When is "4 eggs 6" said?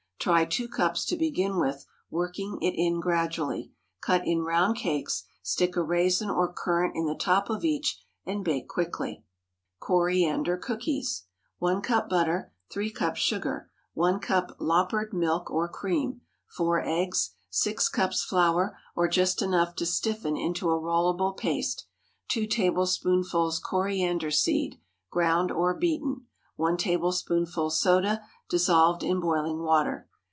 16.55-17.89